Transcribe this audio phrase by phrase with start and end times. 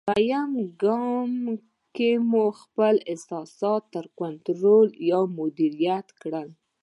[0.09, 0.51] دوېم
[0.81, 1.33] ګام
[1.95, 3.83] کې مو خپل احساسات
[4.21, 6.49] کنټرول یا مدیریت کړئ.